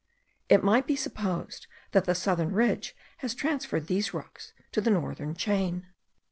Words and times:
It 0.49 0.63
might 0.63 0.87
be 0.87 0.95
supposed 0.95 1.67
that 1.91 2.05
the 2.05 2.15
southern 2.15 2.53
ridge 2.53 2.95
has 3.17 3.35
transferred 3.35 3.85
these 3.85 4.15
rocks 4.15 4.51
to 4.71 4.81
the 4.81 4.89
northern 4.89 5.35
chain. 5.35 5.85